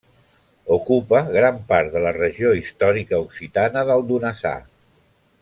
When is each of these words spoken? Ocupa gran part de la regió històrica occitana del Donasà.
Ocupa 0.77 1.19
gran 1.35 1.59
part 1.73 1.91
de 1.97 2.01
la 2.07 2.13
regió 2.17 2.55
històrica 2.61 3.21
occitana 3.27 3.85
del 3.93 4.05
Donasà. 4.11 4.57